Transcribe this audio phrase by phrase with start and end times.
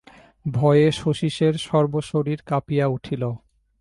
[0.45, 3.23] ভয়ে শচীশের সর্বশরীর কাঁপিয়া উঠিল।